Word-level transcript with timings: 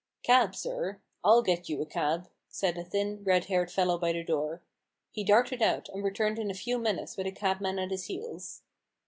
"Cab, 0.23 0.55
sir? 0.55 0.97
I'll 1.23 1.43
get 1.43 1.69
you 1.69 1.79
a 1.79 1.85
cab," 1.85 2.27
said 2.49 2.75
a 2.75 2.83
thin, 2.83 3.23
red 3.23 3.45
haired 3.45 3.69
fellow 3.71 3.99
by 3.99 4.11
the 4.13 4.23
door. 4.23 4.63
He 5.11 5.23
darted 5.23 5.61
out, 5.61 5.89
and 5.89 6.03
returned 6.03 6.39
in 6.39 6.49
a 6.49 6.55
few 6.55 6.79
minutes 6.79 7.17
with 7.17 7.27
a 7.27 7.31
cabman 7.31 7.77
at 7.77 7.91
his 7.91 8.05
heels. 8.05 8.63